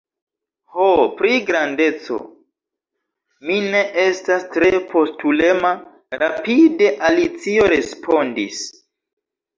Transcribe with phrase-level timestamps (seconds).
[0.75, 0.85] "Ho,
[1.17, 2.17] pri grandeco,
[3.49, 5.75] mi ne estas tre postulema,"
[6.25, 8.65] rapide Alicio respondis."